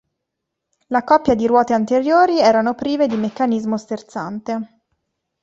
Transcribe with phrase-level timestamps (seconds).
[0.87, 4.81] La coppia di ruote anteriori erano prive di meccanismo sterzante.